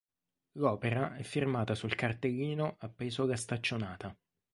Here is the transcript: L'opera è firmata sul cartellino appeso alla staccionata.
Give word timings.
L'opera 0.53 1.15
è 1.15 1.21
firmata 1.21 1.75
sul 1.75 1.93
cartellino 1.93 2.75
appeso 2.79 3.21
alla 3.21 3.35
staccionata. 3.35 4.17